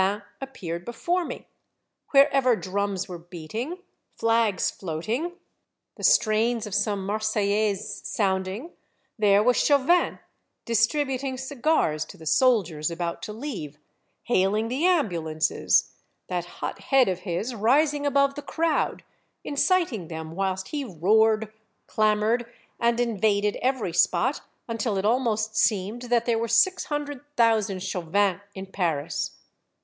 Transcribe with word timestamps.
127 0.01 0.17
Chauvin 0.17 0.49
appeared 0.49 0.83
before 0.83 1.23
me; 1.25 1.47
wherever 2.09 2.55
drums 2.55 3.07
were 3.07 3.19
beating, 3.19 3.83
flags 4.15 4.71
floating, 4.71 5.33
the 5.95 6.03
strains 6.03 6.65
of 6.65 6.73
some 6.73 7.05
Marseillaise 7.05 8.01
sounding, 8.03 8.71
there 9.19 9.43
was 9.43 9.63
Chauvin, 9.63 10.17
distribut 10.65 11.21
ing 11.23 11.37
cigars 11.37 12.03
to 12.05 12.17
the 12.17 12.25
soldiers 12.25 12.89
about 12.89 13.21
to 13.21 13.31
leave, 13.31 13.77
hailing 14.23 14.69
the 14.69 14.87
ambulances, 14.87 15.91
that 16.29 16.45
hot 16.45 16.79
head 16.79 17.07
of 17.07 17.19
his 17.19 17.53
rising 17.53 18.03
above 18.07 18.33
the 18.33 18.41
crowd, 18.41 19.03
inciting 19.43 20.07
them 20.07 20.31
whilst 20.31 20.69
he 20.69 20.83
roared, 20.83 21.53
clamored, 21.85 22.51
and 22.79 22.99
invaded 22.99 23.55
every 23.57 23.93
spot, 23.93 24.41
until 24.67 24.97
it 24.97 25.05
almost 25.05 25.55
seemed 25.55 26.01
that 26.01 26.25
there 26.25 26.39
were 26.39 26.47
six 26.47 26.85
hundred 26.85 27.21
thousand 27.37 27.83
Chauvins 27.83 28.41
in 28.55 28.65
Paris. 28.65 29.35